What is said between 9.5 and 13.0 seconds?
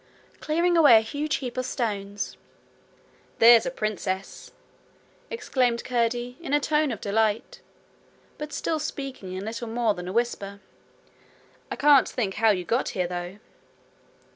more than a whisper. 'I can't think how you got